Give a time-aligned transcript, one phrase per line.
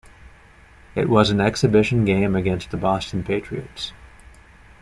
[0.95, 3.93] It was an exhibition game against the Boston Patriots.